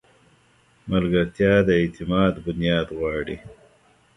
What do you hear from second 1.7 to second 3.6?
اعتماد بنیاد غواړي.